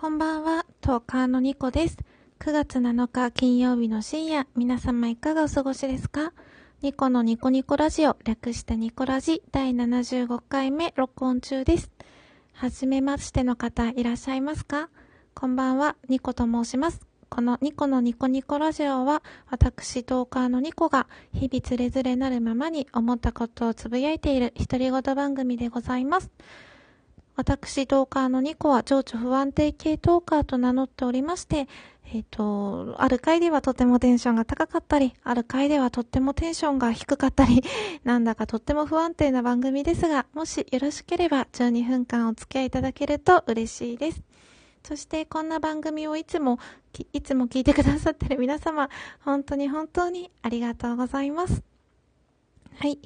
[0.00, 1.98] こんばんは、トーカーのニコです。
[2.38, 6.32] 9月7日金曜日の深夜、皆様いかがお過ごしですか？
[6.80, 11.90] ニコのニコニコラジオ、略してニコラジ第75回目録音中です。
[12.54, 14.88] はじめましての方いらっしゃいますか？
[15.34, 17.02] こんばんは、ニコと申します。
[17.28, 26.30] このニコのニコニコラジオは、私、トーカーのニコが、日々つれづれなるままに思ったことをつぶやいている独り言番組でございます。
[27.36, 31.68] 私、トーカーのニコは情緒不安定系トーカーと名乗っておりまして、
[32.12, 37.62] えっ、ー、と、ある回ではとてもテンションが高かったり、ある回ではとってもテンションが低かったり、
[38.02, 44.22] なんだかとっても不安定な番組ですが、もしよろしければ12分間お付き合いいただけると嬉しいです。
[44.82, 46.58] そしてこんな番組をいつも、
[47.12, 51.62] いつも聞いてくださってる皆様、本当に本当にありがとうございます。
[52.78, 52.98] はい。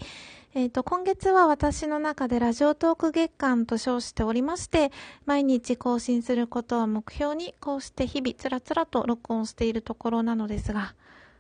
[0.57, 4.93] えっ、ー、と、今月は私の中でラジオトーク月間と称しておりまして、
[5.27, 10.95] 毎日更新することを目標に、こうして日々つらつらと録音しているところなのですが、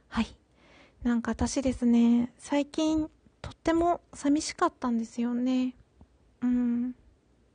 [0.08, 0.36] はい。
[1.04, 3.08] なんか私ですね、最近
[3.40, 5.76] とっても寂しかったんですよね。
[6.42, 6.96] うん。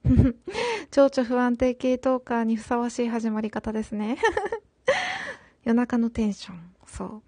[0.92, 4.18] 情緒不安定系トーカーにふさわしい始まり方ですね。
[5.66, 6.74] 夜中のテンション。
[6.88, 7.22] そう。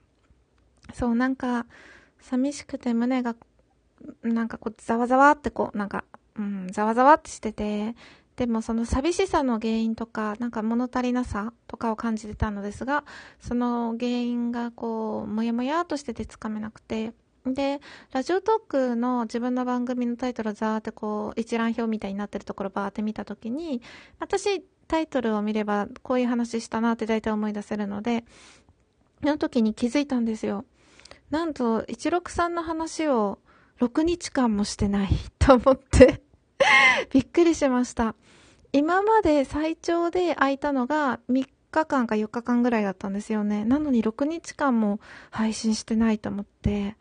[0.93, 1.66] そう、なんか、
[2.21, 3.35] 寂しくて胸が
[4.23, 6.03] なんかこう、ざわざわってこう、なんか、
[6.38, 7.95] うん、ざわざわってしてて、
[8.35, 13.03] でもその寂しさの原因とか、なんか物足りなさとかを感じてたのですが、
[13.39, 17.13] その原因がこう、もやもやとしててつかめなくて、
[17.45, 23.81] で、ラジオトークの自分の番組のタイトルをザーってこう、一覧表みたいになってるところバーって見たときに、
[24.19, 28.25] 私、タイトルを見ればこういう話したなって大体思い出せるので、
[29.22, 30.66] その時に気づいたんですよ。
[31.29, 33.39] なんと、163の話を
[33.81, 36.21] 6日間もしてないと思って
[37.11, 38.13] びっくりしました。
[38.73, 43.65] 今まで最長で空いたのが3日間か4日間ぐらいだったんですよね。
[43.65, 44.99] なのに6日間も
[45.31, 46.95] 配信してないと思って、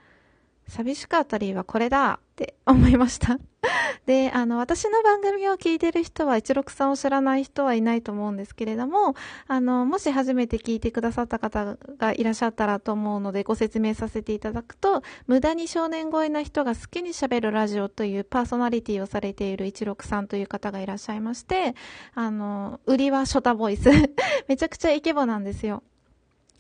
[0.71, 3.39] 寂しかった理由はこれだって思いました
[4.07, 9.15] で、あの、私の番組を聞いてる人は、一六さんを知らない人はいないと思うんですけれども、
[9.47, 21.75] あの、もし初めて聞いてくださった方がいらっしゃったらと思うので、ご説明させていただくと、無駄に少年超えな人が好きに喋るラジオというパーソナリティをされている一六さんという方がいらっしゃいまして、
[22.15, 23.91] あの、売りはショタボイス。
[24.49, 25.83] めちゃくちゃイケボなんですよ。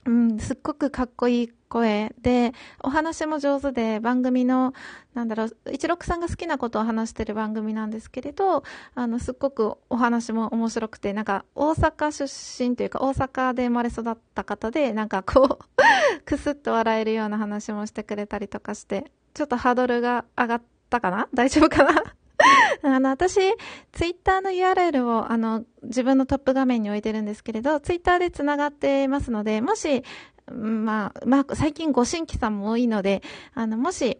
[0.06, 2.52] うん、すっごくかっこいい声で、
[2.82, 4.72] お話も上手で、番組の、
[5.14, 15.64] なんだろう、一六さんが好きなことを話してる番組なんですけれど、あの、すっごくお話も面白くて、なんか、大阪出身というか、大阪で生まれ育った方で、なんかこう
[16.24, 21.28] くすっと笑えるような話もしてくれたりとかして、ちょっとハードルが上がったかな？
[21.34, 22.14] 大丈夫かな？
[22.82, 23.40] あの、私、
[23.92, 30.02] ツイッターの URL を、あの、自分のトップ画面に置いてるんですけれど、ツイッターで繋がってますので、もし、
[30.50, 33.22] まあ、まあ、最近ご新規さんも多いので、
[33.54, 34.18] あの、もし、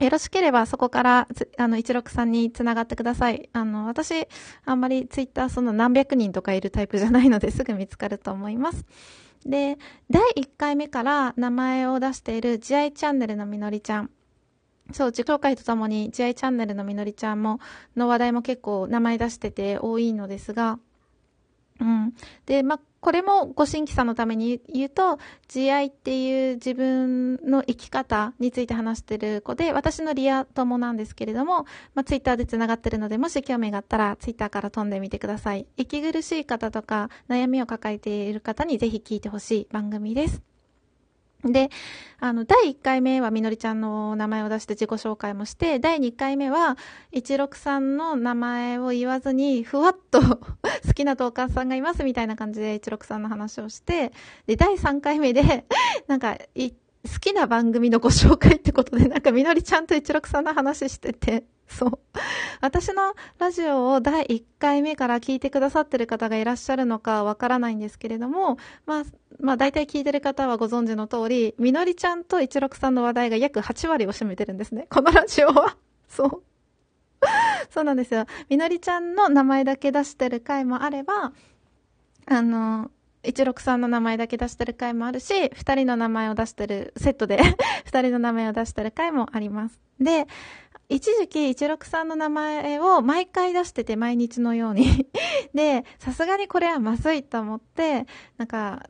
[0.00, 3.48] よろしければそこから、あの、163に繋がってください。
[3.52, 4.26] あの、私、
[4.64, 8.84] あんまりツイッターその何百人とかいるタイプじゃないので すぐ見つかると思います。
[9.46, 9.78] で、
[10.10, 14.10] 第1回目から名前を出している慈愛チャンネルのみのりちゃん。
[14.92, 17.60] そう、自己紹介とともに、慈愛チャンネルのみのりちゃんも、
[17.96, 20.78] の話題も結構名前出してて多いのですが、
[21.80, 22.14] うん。
[22.46, 25.18] で、ま、これもご新規さんのために言うと、
[25.48, 31.64] 慈愛っていう自分の生き方について話してる子で、私のリア友なんですけれども、
[31.94, 35.66] まあ、ツイッターで繋がってるので、もし興味があったら、ツイッターから飛んでみてください。
[35.76, 40.53] 息苦しい方とか、悩みを抱えている方にぜひ聞いてほしい番組です。
[41.44, 41.70] で、
[42.20, 46.76] あの、第1回目はみのりちゃんの名前を出して自己紹介もして、第2回目は、
[47.12, 50.20] 一六さんの名前を言わずに、ふわっと
[50.86, 54.12] 好きなトーカーさんがいますみたいな感じで一六さんの話をして、
[54.46, 55.66] で、第3回目で、
[56.08, 56.38] なんか、
[57.04, 61.98] 好きな番組のご紹介ってことで、なんかみのりちゃんと163の話してて、 そう。
[62.60, 68.56] 私のラジオを第1回目から聞いてくださってる方がいらっしゃるのかわからないんですけれども、
[68.86, 69.04] まあ、
[69.38, 74.86] まあ大体聞いてる方はご存知の通り、みのりちゃんと163の話題が約8割を占めてるんですね。
[74.88, 75.76] このラジオは。
[76.08, 76.42] そう。
[77.70, 78.24] そうなんですよ。
[78.48, 81.32] みのりちゃんの名前だけ出してる回もあれば、
[82.26, 82.90] あの、
[83.24, 87.38] 163の名前だけ出してる回もあるし、2人の名前を出してる、セットで
[87.86, 89.80] 2人の名前を出してる回もあります。
[89.98, 90.26] で、
[90.88, 95.06] 一時期163の名前を毎回出してて毎日のように
[95.54, 98.06] で、さすがにこれはまずいと思って、
[98.36, 98.86] なんか、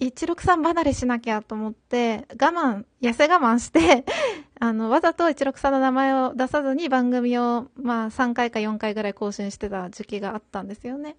[0.00, 4.04] 163離れしなきゃと思って、我慢、痩せ我慢して
[4.60, 11.16] あの、わざと163の名前を出さずに番組を、まあ3回か4回ぐらい更新してた時期があったんですよね。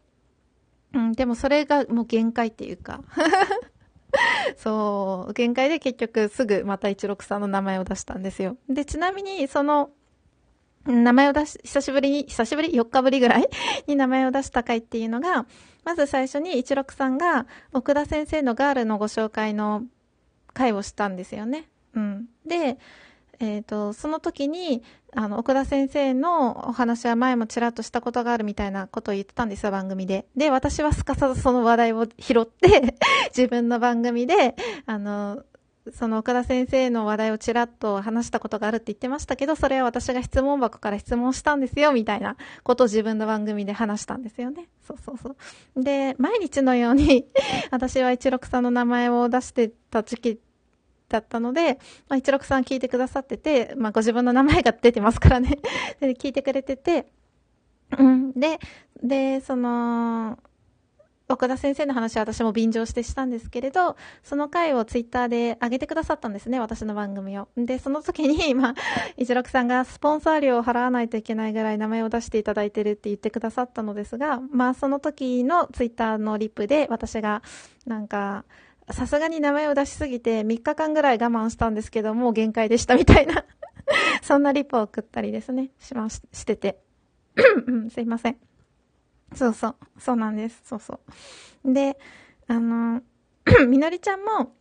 [0.93, 3.03] うん、でもそれがもう限界っていうか
[4.57, 8.57] そう、限界で結局すぐまた16さんの名前を出したんですよ。
[8.69, 9.91] で、ちなみにその、
[10.85, 13.49] 名前を出し、久しぶりに、久しぶり ?4 日ぶりぐらい？
[13.87, 15.45] に名前を出した回っていうのが、
[15.83, 19.83] まず最初に16さんが奥田先生のガールのご紹介の
[20.53, 21.67] 回をしたんですよね。
[21.95, 22.27] うん。
[22.45, 22.77] で、
[23.39, 24.83] えっ、ー、と、その時に、
[25.15, 30.27] あの、奥田先生のお話は前もちらっとしたことがあるみたいなことを言ってたんですよ、番組で。
[30.35, 32.95] で、私はすかさずその話題を拾って
[33.35, 34.55] 自分の番組で、
[34.85, 35.43] あの、
[35.93, 44.67] その岡田先生の話題をちらっと話したことがあるって言ってましたけど、それは私が質問箱から質問したんですよ、みたいなことを自分の番組で話したんですよね。
[44.87, 45.35] そうそうそ
[45.75, 45.83] う。
[45.83, 47.27] で、毎日のように
[47.69, 50.39] 私は一六さんの名前を出してた時期
[51.09, 55.59] だったので、まあ、一六さん聞いてくださってて、まあ、ご自分の名前が出てますからね、
[56.01, 57.07] 聞いてくれてて、
[57.97, 58.31] うん。
[58.33, 58.59] で、
[59.01, 60.39] で、その、
[61.27, 67.47] 岡田先生の話は私も便乗してしたんですけれど、その回をツイッターで上げてくださったんですね、私の番組を。
[67.57, 68.75] で、その時に、 まあ、
[69.17, 77.41] 一六さんがスポンサー料を払わないといけないぐらい名前を出していただいてるって言ってくださったのですが、まあ、その時のツイッターのリップで私が、
[77.87, 78.45] なんか、
[78.91, 83.45] さすがに名前を出しすぎて3日間ぐらい我慢したんですけど、もう限界でしたみたいな
[84.21, 86.79] そんなリポを送ったりですね、しまし、してて。
[87.91, 88.37] すいません。
[89.33, 89.75] そうそう。
[89.97, 90.61] そうなんです。
[90.65, 90.99] そうそ
[91.63, 91.73] う。
[91.73, 91.97] で、
[92.47, 93.01] あの、
[93.67, 94.55] みのりちゃんも、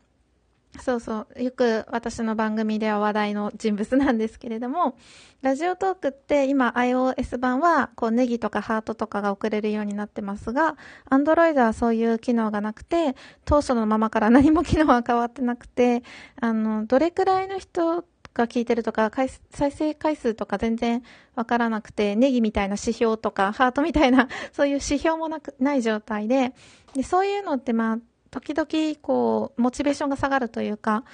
[0.80, 1.42] そうそう。
[1.42, 4.96] よく私の番組では話題の人物なんですけれども、
[5.40, 10.76] ラジオトークって今 iOS 版はこうネギとかハートとかが送れるようになってますが、
[11.10, 16.02] Android はそういう機能がなくて、当初のままから何も機能は変わってなくて、
[16.40, 18.04] あの、どれくらいの人
[18.34, 19.10] が聞いてるとか、
[19.50, 21.02] 再生回数とか全然
[21.36, 26.52] わからなくて、ネギみたいな指標とか、ハートみたいな、そういう指標もなく、ない状態で、
[26.94, 27.98] で、そういうのってまあ、
[28.34, 31.04] 時々、こう、モチベーションが下がるというか、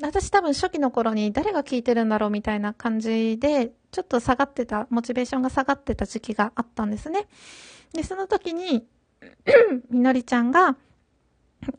[0.00, 7.26] 私多分初期の頃に誰が聞いてるんだろうみたいな感じで、ちょっと下がってた、モチベーションが下がってた時期があったんですね。
[7.92, 8.86] で、その時に、
[9.90, 10.76] みのりちゃんが、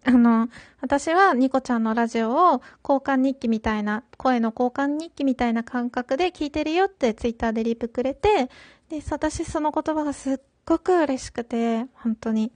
[0.04, 0.50] あの、
[0.82, 8.52] 私はニコちゃんのラジオを交換日記みたいな、声の交換日記みたいな感覚で聞いてるよってツイッターでリプくれて、
[8.90, 12.52] で、私その言葉がすっごく嬉しくて、本当に。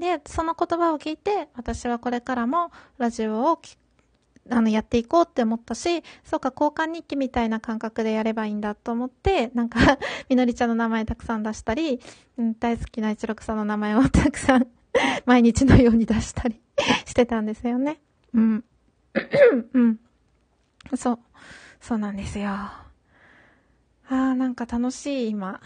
[0.00, 3.60] で、その言葉を聞いて、私はこれからもラジオを
[4.48, 9.78] あの、やっていこうって思ったし、そうか、交換日記みたいな感覚でやればいいんだと思って、なんか
[10.28, 12.00] みのりちゃんの名前たくさん出したり、
[12.38, 14.66] うん、大好きな一六さんの名前をたくさん
[15.26, 16.60] 毎日のように出したり
[17.04, 18.00] してたんですよね。
[18.32, 18.64] うん。
[19.74, 20.00] うん。
[20.96, 21.18] そう。
[21.80, 22.50] そうなんですよ。
[22.50, 22.86] あ
[24.08, 25.60] あ、なんか楽しい、今。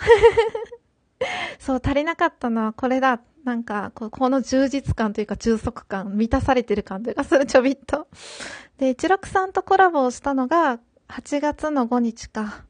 [1.59, 3.21] そう、足りなかったのはこれだ。
[3.45, 8.09] なんか、この充実感というか充足感、満たされてる感というか、ちょびっと。
[8.79, 12.65] で、一六さんとコラボをしたのが、8月の5日か。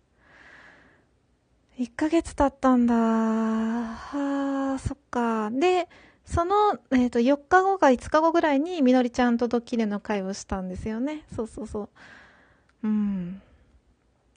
[1.79, 2.95] 1ヶ月経ったんだ。
[2.95, 5.51] はあ、そっか。
[5.53, 5.89] で、
[6.25, 11.25] その、えっ、ー、と、4日後か5日後ぐらいに、みのりちゃんとドッキリの会をしたんですよね。
[11.35, 11.89] そうそうそう。
[12.83, 13.43] うん。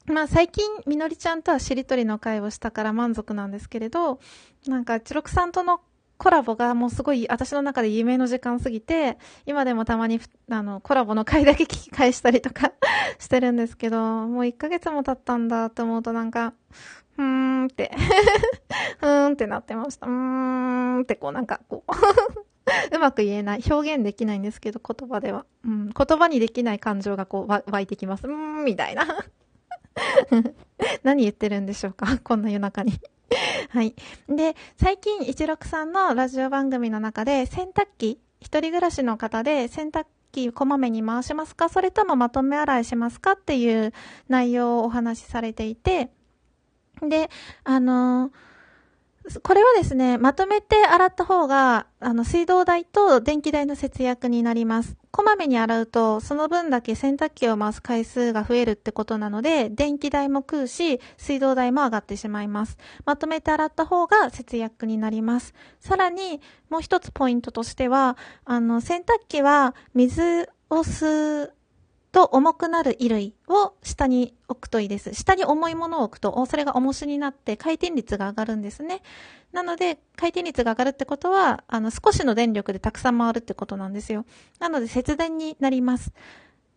[0.06, 4.20] まあ最近、みのりちゃんとはしりとりの会をしたから満足なんですけれど、
[4.66, 5.80] なんか、チロクさんとの
[6.18, 10.20] コラボがもうすごい私の中で夢の時間すぎて、今でもたまに
[10.50, 12.72] あのコラボの回だけ聞き返したりとか
[13.18, 16.54] してるんですけど、もう1ヶ月も経ったんだと思うとなんか、
[17.16, 17.92] うーんって
[19.00, 20.06] うーんってなってました。
[20.06, 21.92] うーんってこうなんかこう
[22.94, 23.62] うまく言えない。
[23.70, 25.46] 表現できないんですけど、言葉では。
[25.64, 28.26] うん、言葉にできない感情がこう湧いてきます。
[28.26, 29.06] うーん、みたいな
[31.02, 32.18] 何言ってるんでしょうか？
[32.18, 32.92] こんな夜中に
[33.70, 33.94] はい。
[34.28, 41.68] で、最近、一六さんのラジオ番組の中で、洗濯機、一人暮らしの方で洗濯機こまめに回しますか？
[41.68, 43.32] それともまとめ洗いしますか？
[43.32, 43.92] っていう
[44.28, 46.10] 内容をお話しされていて、
[47.02, 47.30] で、
[47.64, 48.32] あのー
[49.42, 54.96] これはですね、まとめて洗った方が、あの、水道代と電気代の節約になります。
[55.10, 62.78] こまめに洗うと、その分だけ洗濯機を回す回数が増えるってことなので、電気代も食うし、水道代も上がってしまいます。
[63.04, 65.54] まとめて洗った方が節約になります。
[65.80, 71.54] さらに、もう一つポイントとしては、あの、洗濯機は水を吸う
[72.12, 75.14] と重くなる衣類を下に置くといいです。
[75.14, 79.02] 下に重いものを置くと、それが重しになって回転率が上がるんですね。
[79.52, 84.24] なので、回転率が上がるってことは、あの、少しの電力でたくさん回るってことなんですよ。
[84.58, 86.12] なので、節電になります。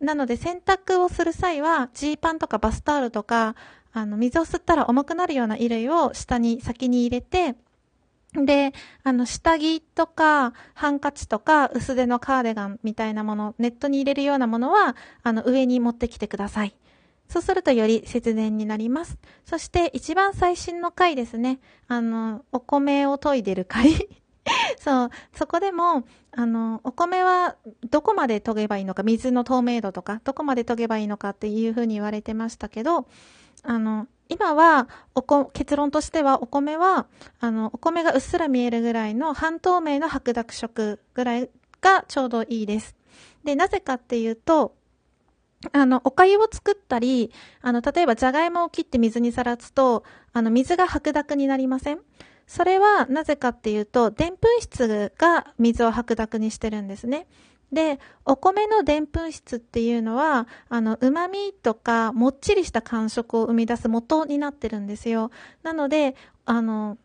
[0.00, 3.54] なので、洗濯をする際は、ジーパンとかバスタオルとか、
[3.92, 7.54] あの、水を吸ったら重くなるような衣類を下に先に入れて、
[8.34, 8.72] で、
[9.04, 16.74] あの、下着とか、ハンカチとか、薄手のカーデガンみたいなもの、ネットに入れるようなものは、あの、上に持ってきてください。
[17.28, 19.18] そうするとより節電になります。
[19.46, 21.60] そして一番最新の回ですね。
[21.88, 24.08] あの、お米を研いでる回。
[24.78, 27.56] そう、そこでも、あの、お米は
[27.90, 33.06] どこまで研げばいいのか、水の透明度とか、どこまで研げばいいのかっていうふうに言われてましたけど、
[33.62, 37.06] あの、今は、おこ、結論としては、お米は、
[37.38, 42.96] あの、お米がうっすら見えるぐらいの半透明の白濁色ぐらいがちょうどいいです。
[43.44, 44.74] で、なぜかっていうと、
[45.72, 52.00] あの、お粥を作ったり、あの、例えばじゃがいもを切って水にさらすと、あの、水が白濁になりません？
[52.46, 57.26] それはなぜかっていうと、でんぷん質が水を白濁にしてるんですね。
[57.72, 65.30] で、お米のでんぷん質っていうのは、あの、旨味とか、もっちりした感触を生み出す元になってるんですよ。
[65.62, 66.14] なので、
[66.44, 66.98] あの、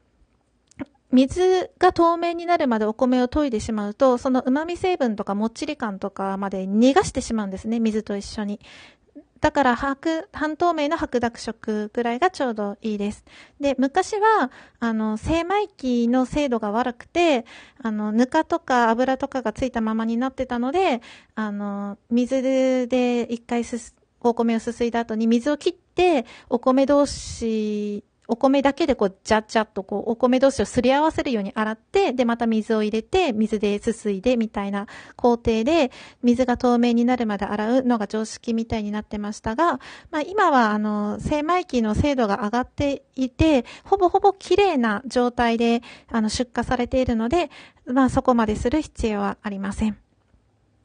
[1.12, 8.60] 水が透明になるまでお米を研いでしまうと、その旨味成分とかもっちり感とかまで逃がしてしまうんですね、水と一緒に。
[9.42, 13.24] だから白、半透明の白濁色ぐらいがちょうどいいです。
[13.60, 17.46] で、昔は、あの、精米機の精度が悪くて、
[17.82, 21.02] あの、ぬかとか油とかがついたままになってたので、
[21.36, 35.92] あの、水で一回すお米をすすいだ後に水を切って、お米同士お米だけでこう、ジャッジャッとこう、お米同士をすり合わせるように洗って、で、また水を入れて、水ですすいで、みたいな工程で、
[36.24, 39.80] 水が透明になるまで洗うのが常識みたいになってましたが、
[40.12, 45.82] まあ今は、あの、精米機の精度が上がっていて、ほぼほぼ綺麗な状態で、
[46.12, 47.50] あの、出荷されているので、
[47.86, 50.07] まあそこまでする必要はありません。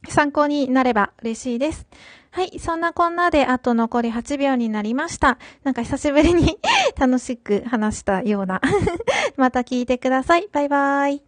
[0.09, 1.87] 参考になれば嬉しいです。
[2.31, 2.59] はい。
[2.59, 5.39] そんなこんなで、あと残り8秒になりました。
[5.65, 6.59] なんか久しぶりに
[6.99, 8.61] 楽しく話したような
[9.37, 10.49] また聞いてください。
[10.51, 11.23] バイバーイ。